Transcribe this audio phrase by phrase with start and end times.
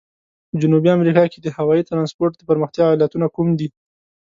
[0.49, 3.67] په جنوبي امریکا کې د هوایي ترانسپورت د پرمختیا علتونه کوم دي؟